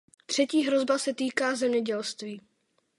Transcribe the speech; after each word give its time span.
Třetí 0.25 0.67
hrozba 0.67 0.97
se 0.99 1.13
týká 1.13 1.55
zemědělství. 1.55 2.41